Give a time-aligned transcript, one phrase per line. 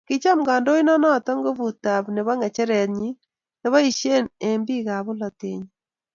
[0.07, 3.09] Kicham kandoindet noto nguvut ab nebo ngecheret nyi
[3.61, 5.67] neboishei eng bik ab polatet nyi.